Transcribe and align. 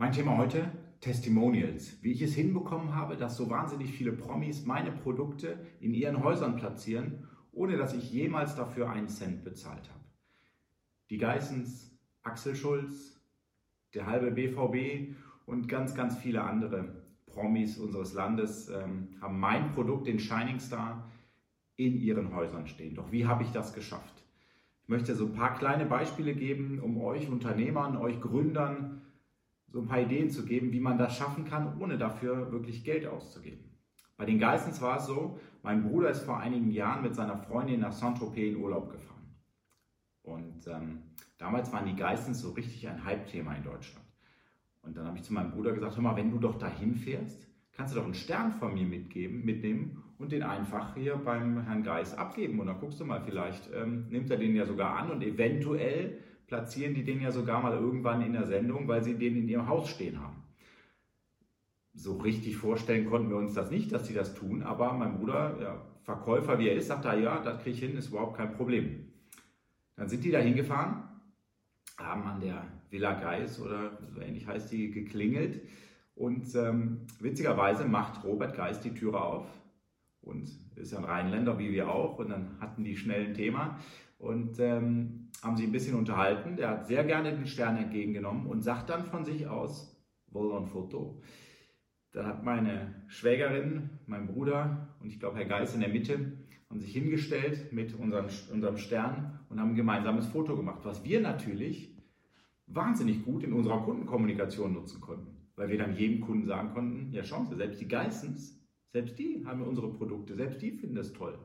Mein 0.00 0.12
Thema 0.12 0.38
heute 0.38 0.72
Testimonials. 1.02 2.02
Wie 2.02 2.12
ich 2.12 2.22
es 2.22 2.34
hinbekommen 2.34 2.94
habe, 2.94 3.18
dass 3.18 3.36
so 3.36 3.50
wahnsinnig 3.50 3.92
viele 3.92 4.12
Promis 4.12 4.64
meine 4.64 4.92
Produkte 4.92 5.58
in 5.78 5.92
ihren 5.92 6.24
Häusern 6.24 6.56
platzieren, 6.56 7.28
ohne 7.52 7.76
dass 7.76 7.92
ich 7.92 8.10
jemals 8.10 8.54
dafür 8.54 8.88
einen 8.88 9.10
Cent 9.10 9.44
bezahlt 9.44 9.90
habe. 9.90 10.04
Die 11.10 11.18
Geissens, 11.18 11.94
Axel 12.22 12.56
Schulz, 12.56 13.20
der 13.92 14.06
halbe 14.06 14.30
BVB 14.30 15.16
und 15.44 15.68
ganz, 15.68 15.94
ganz 15.94 16.16
viele 16.16 16.44
andere 16.44 17.04
Promis 17.26 17.76
unseres 17.76 18.14
Landes 18.14 18.70
ähm, 18.70 19.08
haben 19.20 19.38
mein 19.38 19.70
Produkt, 19.72 20.06
den 20.06 20.18
Shining 20.18 20.60
Star, 20.60 21.10
in 21.76 22.00
ihren 22.00 22.34
Häusern 22.34 22.66
stehen. 22.68 22.94
Doch 22.94 23.12
wie 23.12 23.26
habe 23.26 23.42
ich 23.42 23.50
das 23.50 23.74
geschafft? 23.74 24.24
Ich 24.82 24.88
möchte 24.88 25.14
so 25.14 25.26
ein 25.26 25.34
paar 25.34 25.58
kleine 25.58 25.84
Beispiele 25.84 26.32
geben, 26.34 26.80
um 26.80 26.96
euch 27.02 27.28
Unternehmern, 27.28 27.98
euch 27.98 28.18
Gründern, 28.18 29.02
so 29.70 29.80
ein 29.80 29.86
paar 29.86 30.00
Ideen 30.00 30.30
zu 30.30 30.44
geben, 30.44 30.72
wie 30.72 30.80
man 30.80 30.98
das 30.98 31.16
schaffen 31.16 31.44
kann, 31.44 31.80
ohne 31.80 31.96
dafür 31.96 32.50
wirklich 32.52 32.84
Geld 32.84 33.06
auszugeben. 33.06 33.70
Bei 34.16 34.26
den 34.26 34.38
Geissens 34.38 34.82
war 34.82 34.98
es 34.98 35.06
so, 35.06 35.38
mein 35.62 35.82
Bruder 35.82 36.10
ist 36.10 36.24
vor 36.24 36.38
einigen 36.38 36.70
Jahren 36.70 37.02
mit 37.02 37.14
seiner 37.14 37.38
Freundin 37.38 37.80
nach 37.80 37.92
Saint-Tropez 37.92 38.54
in 38.54 38.56
Urlaub 38.56 38.90
gefahren. 38.90 39.34
Und 40.22 40.66
ähm, 40.66 40.98
damals 41.38 41.72
waren 41.72 41.86
die 41.86 41.96
Geissens 41.96 42.40
so 42.40 42.50
richtig 42.50 42.86
ein 42.88 43.04
Hype-Thema 43.04 43.54
in 43.54 43.62
Deutschland. 43.62 44.06
Und 44.82 44.96
dann 44.96 45.06
habe 45.06 45.16
ich 45.16 45.22
zu 45.22 45.32
meinem 45.32 45.52
Bruder 45.52 45.72
gesagt, 45.72 45.96
hör 45.96 46.02
mal, 46.02 46.16
wenn 46.16 46.30
du 46.30 46.38
doch 46.38 46.58
dahin 46.58 46.94
fährst, 46.94 47.46
kannst 47.72 47.94
du 47.94 47.98
doch 47.98 48.04
einen 48.04 48.14
Stern 48.14 48.52
von 48.52 48.74
mir 48.74 48.86
mitgeben, 48.86 49.44
mitnehmen 49.44 50.02
und 50.18 50.32
den 50.32 50.42
einfach 50.42 50.94
hier 50.94 51.16
beim 51.16 51.62
Herrn 51.62 51.82
Geis 51.82 52.16
abgeben. 52.16 52.60
Und 52.60 52.66
dann 52.66 52.78
guckst 52.78 53.00
du 53.00 53.04
mal, 53.04 53.22
vielleicht 53.22 53.70
ähm, 53.72 54.06
nimmt 54.10 54.30
er 54.30 54.36
den 54.36 54.54
ja 54.54 54.66
sogar 54.66 54.96
an 54.96 55.10
und 55.10 55.22
eventuell 55.22 56.18
platzieren 56.50 56.94
die 56.94 57.04
den 57.04 57.20
ja 57.20 57.30
sogar 57.30 57.62
mal 57.62 57.74
irgendwann 57.74 58.22
in 58.22 58.32
der 58.32 58.44
Sendung, 58.44 58.88
weil 58.88 59.04
sie 59.04 59.14
den 59.14 59.36
in 59.36 59.48
ihrem 59.48 59.68
Haus 59.68 59.88
stehen 59.88 60.20
haben. 60.20 60.42
So 61.94 62.16
richtig 62.16 62.56
vorstellen 62.56 63.08
konnten 63.08 63.30
wir 63.30 63.36
uns 63.36 63.54
das 63.54 63.70
nicht, 63.70 63.92
dass 63.92 64.08
sie 64.08 64.14
das 64.14 64.34
tun, 64.34 64.64
aber 64.64 64.92
mein 64.94 65.16
Bruder, 65.16 65.56
ja, 65.60 65.80
Verkäufer 66.02 66.58
wie 66.58 66.68
er 66.68 66.74
ist, 66.74 66.88
sagt 66.88 67.04
da, 67.04 67.14
ja, 67.14 67.38
das 67.40 67.62
kriege 67.62 67.76
ich 67.76 67.80
hin, 67.80 67.96
ist 67.96 68.08
überhaupt 68.08 68.36
kein 68.36 68.52
Problem. 68.52 69.06
Dann 69.94 70.08
sind 70.08 70.24
die 70.24 70.32
da 70.32 70.40
hingefahren, 70.40 71.04
haben 71.96 72.24
an 72.24 72.40
der 72.40 72.66
Villa 72.90 73.12
Geis 73.12 73.60
oder 73.60 73.96
so 74.12 74.20
ähnlich 74.20 74.48
heißt 74.48 74.72
die 74.72 74.90
geklingelt 74.90 75.60
und 76.16 76.52
ähm, 76.56 77.02
witzigerweise 77.20 77.84
macht 77.84 78.24
Robert 78.24 78.56
Geis 78.56 78.80
die 78.80 78.94
Türe 78.94 79.22
auf 79.22 79.46
und 80.20 80.50
ist 80.74 80.90
ja 80.90 80.98
ein 80.98 81.04
Rheinländer 81.04 81.60
wie 81.60 81.70
wir 81.70 81.90
auch 81.90 82.18
und 82.18 82.30
dann 82.30 82.56
hatten 82.58 82.82
die 82.82 82.96
schnell 82.96 83.26
ein 83.26 83.34
Thema 83.34 83.78
und 84.20 84.58
ähm, 84.60 85.30
haben 85.42 85.56
sich 85.56 85.66
ein 85.66 85.72
bisschen 85.72 85.96
unterhalten. 85.96 86.56
Der 86.56 86.70
hat 86.70 86.86
sehr 86.86 87.04
gerne 87.04 87.32
den 87.32 87.46
Stern 87.46 87.76
entgegengenommen 87.78 88.46
und 88.46 88.60
sagt 88.60 88.90
dann 88.90 89.06
von 89.06 89.24
sich 89.24 89.48
aus, 89.48 89.96
ein 90.32 90.66
Foto. 90.66 91.20
Dann 92.12 92.26
hat 92.26 92.44
meine 92.44 93.02
Schwägerin, 93.08 93.90
mein 94.06 94.26
Bruder 94.26 94.94
und 95.00 95.08
ich 95.08 95.18
glaube 95.18 95.38
Herr 95.38 95.46
Geis 95.46 95.74
in 95.74 95.80
der 95.80 95.88
Mitte, 95.88 96.32
haben 96.68 96.80
sich 96.80 96.92
hingestellt 96.92 97.72
mit 97.72 97.94
unserem, 97.94 98.26
unserem 98.52 98.76
Stern 98.76 99.40
und 99.48 99.58
haben 99.58 99.70
ein 99.70 99.76
gemeinsames 99.76 100.26
Foto 100.26 100.54
gemacht, 100.56 100.80
was 100.84 101.04
wir 101.04 101.20
natürlich 101.20 101.96
wahnsinnig 102.66 103.24
gut 103.24 103.42
in 103.42 103.52
unserer 103.52 103.82
Kundenkommunikation 103.82 104.72
nutzen 104.72 105.00
konnten, 105.00 105.48
weil 105.56 105.68
wir 105.68 105.78
dann 105.78 105.96
jedem 105.96 106.20
Kunden 106.20 106.46
sagen 106.46 106.72
konnten, 106.72 107.12
ja 107.12 107.24
schauen 107.24 107.46
Sie, 107.48 107.56
selbst 107.56 107.80
die 107.80 107.88
Geissens, 107.88 108.60
selbst 108.92 109.18
die 109.18 109.44
haben 109.46 109.62
unsere 109.62 109.92
Produkte, 109.92 110.36
selbst 110.36 110.62
die 110.62 110.72
finden 110.72 110.98
es 110.98 111.12
toll. 111.12 111.38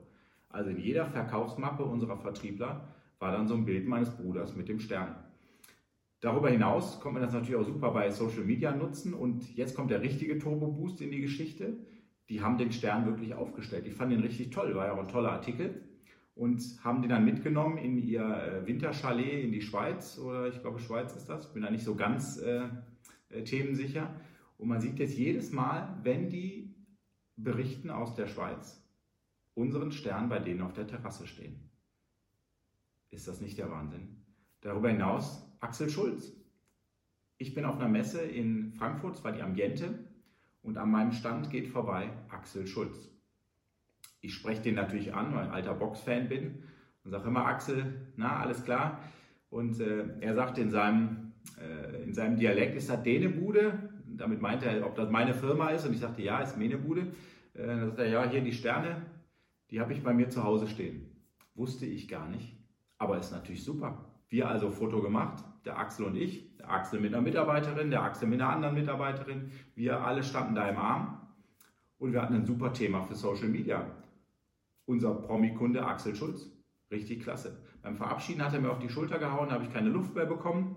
Also 0.49 0.69
in 0.69 0.79
jeder 0.79 1.05
Verkaufsmappe 1.05 1.83
unserer 1.83 2.17
Vertriebler 2.17 2.87
war 3.19 3.31
dann 3.31 3.47
so 3.47 3.55
ein 3.55 3.65
Bild 3.65 3.87
meines 3.87 4.09
Bruders 4.09 4.55
mit 4.55 4.69
dem 4.69 4.79
Stern. 4.79 5.15
Darüber 6.21 6.49
hinaus 6.49 6.99
kommt 6.99 7.15
man 7.15 7.23
das 7.23 7.33
natürlich 7.33 7.55
auch 7.55 7.65
super 7.65 7.91
bei 7.91 8.09
Social 8.09 8.43
Media 8.43 8.75
nutzen 8.75 9.13
und 9.13 9.55
jetzt 9.55 9.75
kommt 9.75 9.91
der 9.91 10.01
richtige 10.01 10.39
Turbo 10.39 10.67
Boost 10.67 11.01
in 11.01 11.11
die 11.11 11.21
Geschichte. 11.21 11.77
Die 12.29 12.41
haben 12.41 12.57
den 12.57 12.71
Stern 12.71 13.05
wirklich 13.05 13.35
aufgestellt. 13.35 13.85
Ich 13.85 13.93
fand 13.93 14.11
den 14.11 14.21
richtig 14.21 14.49
toll, 14.49 14.75
war 14.75 14.87
ja 14.87 14.93
auch 14.93 14.99
ein 14.99 15.07
toller 15.07 15.31
Artikel 15.31 15.83
und 16.33 16.63
haben 16.83 17.01
den 17.01 17.09
dann 17.09 17.25
mitgenommen 17.25 17.77
in 17.77 17.97
ihr 17.97 18.21
äh, 18.21 18.67
Winterchalet 18.67 19.43
in 19.43 19.51
die 19.51 19.61
Schweiz 19.61 20.17
oder 20.17 20.47
ich 20.47 20.61
glaube 20.61 20.79
Schweiz 20.79 21.15
ist 21.15 21.29
das, 21.29 21.53
bin 21.53 21.63
da 21.63 21.69
nicht 21.69 21.83
so 21.83 21.95
ganz 21.95 22.37
äh, 22.37 22.67
äh, 23.29 23.43
themensicher. 23.43 24.13
Und 24.57 24.67
man 24.69 24.81
sieht 24.81 24.99
jetzt 24.99 25.17
jedes 25.17 25.51
Mal, 25.51 25.97
wenn 26.03 26.29
die 26.29 26.73
berichten 27.35 27.89
aus 27.89 28.15
der 28.15 28.27
Schweiz, 28.27 28.81
unseren 29.55 29.91
Stern 29.91 30.29
bei 30.29 30.39
denen 30.39 30.61
auf 30.61 30.73
der 30.73 30.85
Terrasse 30.85 31.25
stehen. 31.25 31.69
Ist 33.09 33.27
das 33.27 33.41
nicht 33.41 33.57
der 33.57 33.71
Wahnsinn? 33.71 34.23
Darüber 34.61 34.89
hinaus 34.89 35.49
Axel 35.59 35.89
Schulz. 35.89 36.33
Ich 37.37 37.53
bin 37.53 37.65
auf 37.65 37.77
einer 37.77 37.89
Messe 37.89 38.21
in 38.21 38.73
Frankfurt, 38.73 39.15
es 39.15 39.23
war 39.23 39.31
die 39.31 39.41
Ambiente, 39.41 40.05
und 40.61 40.77
an 40.77 40.91
meinem 40.91 41.11
Stand 41.11 41.49
geht 41.49 41.67
vorbei 41.67 42.09
Axel 42.29 42.65
Schulz. 42.67 43.11
Ich 44.21 44.33
spreche 44.33 44.63
den 44.63 44.75
natürlich 44.75 45.13
an, 45.13 45.33
weil 45.33 45.43
ich 45.43 45.49
ein 45.49 45.55
alter 45.55 45.75
Box-Fan 45.75 46.27
bin 46.27 46.63
und 47.03 47.11
sage 47.11 47.27
immer, 47.27 47.45
Axel, 47.45 48.07
na, 48.15 48.39
alles 48.39 48.63
klar. 48.63 48.99
Und 49.49 49.79
äh, 49.79 50.19
er 50.21 50.33
sagt 50.33 50.57
in 50.57 50.71
seinem, 50.71 51.33
äh, 51.61 52.03
in 52.03 52.13
seinem 52.13 52.35
Dialekt, 52.35 52.75
ist 52.75 52.89
das 52.89 53.03
Dänebude? 53.03 53.91
Damit 54.07 54.41
meint 54.41 54.63
er, 54.63 54.85
ob 54.85 54.95
das 54.95 55.11
meine 55.11 55.33
Firma 55.35 55.69
ist. 55.69 55.85
Und 55.85 55.93
ich 55.93 55.99
sagte, 55.99 56.23
ja, 56.23 56.39
ist 56.39 56.57
Menebude. 56.57 57.01
Äh, 57.53 57.67
dann 57.67 57.85
sagt 57.87 57.99
er, 57.99 58.07
ja, 58.07 58.27
hier 58.27 58.41
die 58.41 58.51
Sterne, 58.51 59.03
die 59.71 59.79
habe 59.79 59.93
ich 59.93 60.03
bei 60.03 60.13
mir 60.13 60.29
zu 60.29 60.43
Hause 60.43 60.67
stehen. 60.67 61.09
Wusste 61.55 61.85
ich 61.85 62.07
gar 62.07 62.27
nicht. 62.27 62.57
Aber 62.97 63.17
ist 63.17 63.31
natürlich 63.31 63.63
super. 63.63 64.05
Wir 64.29 64.47
also 64.47 64.69
Foto 64.69 65.01
gemacht, 65.01 65.43
der 65.65 65.77
Axel 65.77 66.05
und 66.05 66.15
ich, 66.15 66.55
der 66.57 66.69
Axel 66.69 66.99
mit 66.99 67.13
einer 67.13 67.21
Mitarbeiterin, 67.21 67.89
der 67.89 68.03
Axel 68.03 68.27
mit 68.27 68.41
einer 68.41 68.51
anderen 68.51 68.75
Mitarbeiterin. 68.75 69.51
Wir 69.75 70.01
alle 70.01 70.23
standen 70.23 70.55
da 70.55 70.67
im 70.67 70.77
Arm 70.77 71.27
und 71.97 72.13
wir 72.13 72.21
hatten 72.21 72.35
ein 72.35 72.45
super 72.45 72.73
Thema 72.73 73.01
für 73.03 73.15
Social 73.15 73.49
Media 73.49 73.85
unser 74.85 75.15
Promi-Kunde 75.15 75.85
Axel 75.85 76.15
Schulz. 76.15 76.51
Richtig 76.91 77.23
klasse. 77.23 77.57
Beim 77.81 77.97
Verabschieden 77.97 78.43
hat 78.43 78.53
er 78.53 78.61
mir 78.61 78.71
auf 78.71 78.79
die 78.79 78.89
Schulter 78.89 79.19
gehauen, 79.19 79.49
da 79.49 79.55
habe 79.55 79.63
ich 79.63 79.73
keine 79.73 79.89
Luft 79.89 80.13
mehr 80.15 80.25
bekommen. 80.25 80.75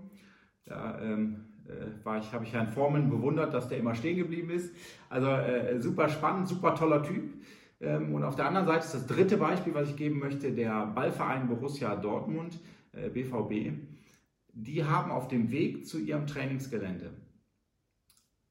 Da 0.65 0.99
ähm, 1.01 1.45
äh, 1.67 2.19
ich, 2.19 2.33
habe 2.33 2.43
ich 2.43 2.53
Herrn 2.53 2.67
Forman 2.67 3.09
bewundert, 3.09 3.53
dass 3.53 3.67
der 3.67 3.77
immer 3.77 3.95
stehen 3.95 4.17
geblieben 4.17 4.49
ist. 4.49 4.75
Also 5.09 5.27
äh, 5.27 5.79
super 5.79 6.09
spannend, 6.09 6.47
super 6.47 6.75
toller 6.75 7.03
Typ. 7.03 7.33
Ähm, 7.79 8.13
und 8.13 8.23
auf 8.23 8.35
der 8.35 8.47
anderen 8.47 8.67
Seite 8.67 8.85
ist 8.85 8.93
das 8.93 9.07
dritte 9.07 9.37
Beispiel, 9.37 9.73
was 9.73 9.89
ich 9.89 9.95
geben 9.95 10.19
möchte, 10.19 10.51
der 10.51 10.87
Ballverein 10.87 11.47
Borussia 11.47 11.95
Dortmund, 11.95 12.59
äh, 12.91 13.09
BVB. 13.09 13.77
Die 14.51 14.83
haben 14.83 15.11
auf 15.11 15.27
dem 15.27 15.51
Weg 15.51 15.85
zu 15.85 15.99
ihrem 15.99 16.27
Trainingsgelände 16.27 17.13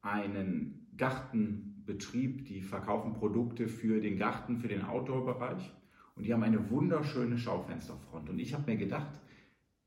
einen 0.01 0.89
Garten 0.97 1.69
Betrieb, 1.85 2.45
die 2.45 2.61
verkaufen 2.61 3.15
Produkte 3.15 3.67
für 3.67 4.01
den 4.01 4.19
Garten, 4.19 4.59
für 4.59 4.69
den 4.69 4.85
Outdoor-Bereich 4.85 5.73
und 6.15 6.25
die 6.25 6.35
haben 6.35 6.43
eine 6.43 6.71
wunderschöne 6.71 7.39
Schaufensterfront. 7.39 8.29
Und 8.29 8.39
ich 8.39 8.53
habe 8.53 8.71
mir 8.71 8.77
gedacht, 8.77 9.21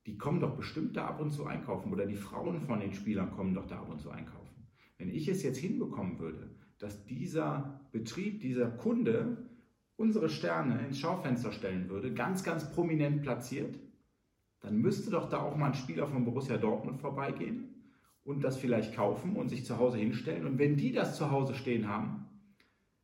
die 0.07 0.17
kommen 0.17 0.39
doch 0.39 0.55
bestimmt 0.55 0.97
da 0.97 1.05
ab 1.05 1.21
und 1.21 1.31
zu 1.31 1.45
einkaufen 1.45 1.93
oder 1.93 2.07
die 2.07 2.15
Frauen 2.15 2.59
von 2.61 2.79
den 2.79 2.93
Spielern 2.93 3.31
kommen 3.31 3.53
doch 3.53 3.67
da 3.67 3.79
ab 3.79 3.89
und 3.89 4.01
zu 4.01 4.09
einkaufen. 4.09 4.67
Wenn 4.97 5.09
ich 5.09 5.27
es 5.27 5.43
jetzt 5.43 5.59
hinbekommen 5.59 6.17
würde, 6.17 6.49
dass 6.81 7.05
dieser 7.05 7.79
Betrieb, 7.91 8.41
dieser 8.41 8.69
Kunde 8.69 9.37
unsere 9.97 10.29
Sterne 10.29 10.85
ins 10.87 10.99
Schaufenster 10.99 11.51
stellen 11.51 11.89
würde, 11.89 12.11
ganz, 12.13 12.43
ganz 12.43 12.71
prominent 12.71 13.21
platziert, 13.21 13.77
dann 14.61 14.77
müsste 14.77 15.11
doch 15.11 15.29
da 15.29 15.41
auch 15.41 15.55
mal 15.55 15.67
ein 15.67 15.73
Spieler 15.75 16.07
von 16.07 16.25
Borussia 16.25 16.57
Dortmund 16.57 16.99
vorbeigehen 16.99 17.69
und 18.23 18.43
das 18.43 18.57
vielleicht 18.57 18.95
kaufen 18.95 19.35
und 19.35 19.49
sich 19.49 19.63
zu 19.63 19.77
Hause 19.77 19.97
hinstellen. 19.97 20.45
Und 20.45 20.57
wenn 20.57 20.75
die 20.75 20.91
das 20.91 21.17
zu 21.17 21.29
Hause 21.29 21.53
stehen 21.53 21.87
haben, 21.87 22.25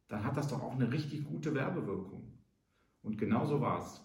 dann 0.07 0.23
hat 0.23 0.37
das 0.37 0.47
doch 0.47 0.63
auch 0.63 0.73
eine 0.73 0.91
richtig 0.91 1.25
gute 1.25 1.53
Werbewirkung. 1.53 2.23
Und 3.03 3.17
genauso 3.17 3.61
war 3.61 3.79
es. 3.79 4.03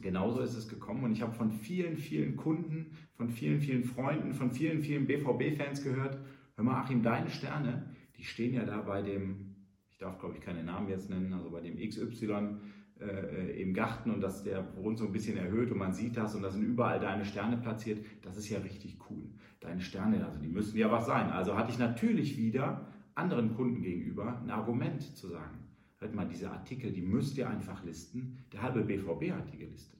Genauso 0.00 0.40
ist 0.40 0.54
es 0.54 0.68
gekommen 0.68 1.04
und 1.04 1.12
ich 1.12 1.22
habe 1.22 1.32
von 1.32 1.50
vielen, 1.50 1.96
vielen 1.96 2.36
Kunden, 2.36 2.96
von 3.16 3.30
vielen, 3.30 3.60
vielen 3.60 3.84
Freunden, 3.84 4.34
von 4.34 4.52
vielen, 4.52 4.82
vielen 4.82 5.06
BVB-Fans 5.06 5.82
gehört, 5.82 6.18
hör 6.54 6.64
mal 6.64 6.82
Achim, 6.82 7.02
deine 7.02 7.30
Sterne, 7.30 7.96
die 8.16 8.24
stehen 8.24 8.54
ja 8.54 8.64
da 8.64 8.80
bei 8.80 9.02
dem, 9.02 9.56
ich 9.90 9.98
darf 9.98 10.18
glaube 10.18 10.36
ich 10.36 10.40
keine 10.40 10.62
Namen 10.62 10.88
jetzt 10.88 11.10
nennen, 11.10 11.32
also 11.32 11.50
bei 11.50 11.60
dem 11.60 11.76
XY 11.76 12.58
äh, 13.00 13.60
im 13.60 13.74
Garten 13.74 14.10
und 14.10 14.20
dass 14.20 14.42
der 14.42 14.62
Grund 14.62 14.98
so 14.98 15.06
ein 15.06 15.12
bisschen 15.12 15.36
erhöht 15.36 15.70
und 15.70 15.78
man 15.78 15.92
sieht 15.92 16.16
das 16.16 16.34
und 16.34 16.42
da 16.42 16.50
sind 16.50 16.62
überall 16.62 17.00
deine 17.00 17.24
Sterne 17.24 17.56
platziert, 17.56 18.04
das 18.22 18.36
ist 18.36 18.48
ja 18.48 18.58
richtig 18.58 18.98
cool. 19.10 19.28
Deine 19.60 19.80
Sterne, 19.80 20.24
also 20.24 20.40
die 20.40 20.48
müssen 20.48 20.76
ja 20.78 20.90
was 20.90 21.06
sein. 21.06 21.30
Also 21.30 21.56
hatte 21.56 21.70
ich 21.70 21.78
natürlich 21.78 22.36
wieder 22.36 22.86
anderen 23.14 23.54
Kunden 23.54 23.82
gegenüber 23.82 24.40
ein 24.40 24.50
Argument 24.50 25.02
zu 25.02 25.28
sagen. 25.28 25.58
Hört 25.98 26.14
mal, 26.14 26.28
diese 26.28 26.50
Artikel, 26.50 26.92
die 26.92 27.02
müsst 27.02 27.38
ihr 27.38 27.48
einfach 27.48 27.82
listen. 27.82 28.44
Der 28.52 28.62
halbe 28.62 28.84
BVB 28.84 29.32
hat 29.32 29.52
die 29.52 29.58
gelistet. 29.58 29.98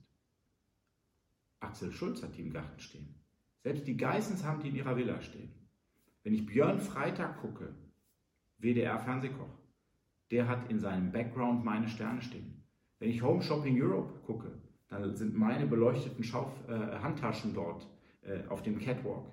Axel 1.59 1.91
Schulz 1.91 2.21
hat 2.21 2.37
die 2.37 2.43
im 2.43 2.53
Garten 2.53 2.79
stehen. 2.79 3.15
Selbst 3.63 3.87
die 3.87 3.97
Geissens 3.97 4.43
haben 4.43 4.61
die 4.61 4.69
in 4.69 4.75
ihrer 4.75 4.95
Villa 4.95 5.19
stehen. 5.21 5.49
Wenn 6.23 6.33
ich 6.33 6.45
Björn 6.45 6.79
Freitag 6.79 7.41
gucke, 7.41 7.73
WDR-Fernsehkoch, 8.59 9.57
der 10.31 10.47
hat 10.47 10.69
in 10.69 10.79
seinem 10.79 11.11
Background 11.11 11.63
meine 11.63 11.87
Sterne 11.87 12.21
stehen. 12.21 12.63
Wenn 12.99 13.09
ich 13.09 13.21
Home 13.21 13.41
Shopping 13.41 13.81
Europe 13.81 14.21
gucke, 14.25 14.51
dann 14.89 15.15
sind 15.15 15.37
meine 15.37 15.67
beleuchteten 15.67 16.23
Schauf 16.23 16.51
äh, 16.67 16.99
Handtaschen 16.99 17.53
dort 17.53 17.87
äh, 18.21 18.47
auf 18.49 18.61
dem 18.63 18.79
Catwalk. 18.79 19.25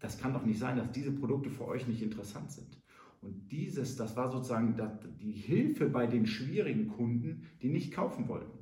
das 0.00 0.18
kann 0.18 0.32
doch 0.32 0.44
nicht 0.44 0.58
sein, 0.58 0.76
dass 0.76 0.90
diese 0.90 1.12
Produkte 1.12 1.50
für 1.50 1.66
euch 1.66 1.86
nicht 1.86 2.02
interessant 2.02 2.50
sind. 2.50 2.82
Und 3.20 3.52
dieses, 3.52 3.96
das 3.96 4.16
war 4.16 4.28
sozusagen 4.28 4.76
die 5.20 5.32
Hilfe 5.32 5.88
bei 5.88 6.06
den 6.06 6.26
schwierigen 6.26 6.88
Kunden, 6.88 7.46
die 7.62 7.68
nicht 7.68 7.92
kaufen 7.92 8.26
wollten. 8.26 8.58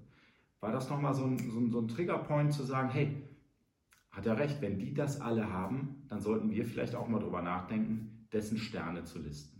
War 0.60 0.70
das 0.70 0.90
nochmal 0.90 1.14
so 1.14 1.24
ein, 1.24 1.38
so, 1.38 1.58
ein, 1.58 1.70
so 1.70 1.80
ein 1.80 1.88
Triggerpoint 1.88 2.52
zu 2.52 2.62
sagen, 2.64 2.90
hey, 2.90 3.22
hat 4.10 4.26
er 4.26 4.38
recht, 4.38 4.60
wenn 4.60 4.78
die 4.78 4.92
das 4.92 5.20
alle 5.20 5.50
haben, 5.50 6.02
dann 6.08 6.20
sollten 6.20 6.50
wir 6.50 6.66
vielleicht 6.66 6.94
auch 6.94 7.08
mal 7.08 7.20
drüber 7.20 7.40
nachdenken, 7.40 8.26
dessen 8.32 8.58
Sterne 8.58 9.04
zu 9.04 9.20
listen. 9.20 9.59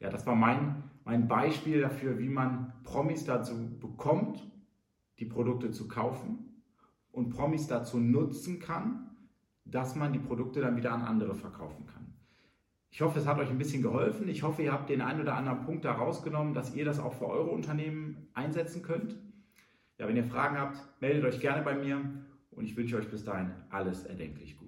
Ja, 0.00 0.08
das 0.10 0.26
war 0.26 0.34
mein, 0.34 0.82
mein 1.04 1.28
Beispiel 1.28 1.80
dafür, 1.80 2.18
wie 2.18 2.28
man 2.28 2.72
Promis 2.82 3.24
dazu 3.24 3.54
bekommt, 3.78 4.50
die 5.18 5.26
Produkte 5.26 5.70
zu 5.70 5.86
kaufen 5.88 6.62
und 7.12 7.30
Promis 7.30 7.66
dazu 7.66 7.98
nutzen 7.98 8.58
kann, 8.58 9.10
dass 9.64 9.94
man 9.94 10.12
die 10.12 10.18
Produkte 10.18 10.60
dann 10.60 10.76
wieder 10.76 10.92
an 10.92 11.02
andere 11.02 11.34
verkaufen 11.34 11.86
kann. 11.86 12.14
Ich 12.90 13.02
hoffe, 13.02 13.20
es 13.20 13.26
hat 13.26 13.38
euch 13.38 13.50
ein 13.50 13.58
bisschen 13.58 13.82
geholfen. 13.82 14.28
Ich 14.28 14.42
hoffe, 14.42 14.62
ihr 14.62 14.72
habt 14.72 14.90
den 14.90 15.00
einen 15.00 15.20
oder 15.20 15.36
anderen 15.36 15.60
Punkt 15.60 15.84
da 15.84 15.92
rausgenommen, 15.92 16.54
dass 16.54 16.74
ihr 16.74 16.84
das 16.84 16.98
auch 16.98 17.12
für 17.12 17.28
eure 17.28 17.50
Unternehmen 17.50 18.28
einsetzen 18.34 18.82
könnt. 18.82 19.16
Ja, 19.98 20.08
wenn 20.08 20.16
ihr 20.16 20.24
Fragen 20.24 20.58
habt, 20.58 20.80
meldet 21.00 21.24
euch 21.24 21.40
gerne 21.40 21.62
bei 21.62 21.74
mir 21.74 22.00
und 22.50 22.64
ich 22.64 22.76
wünsche 22.76 22.96
euch 22.96 23.08
bis 23.08 23.22
dahin 23.22 23.52
alles 23.68 24.04
erdenklich 24.06 24.58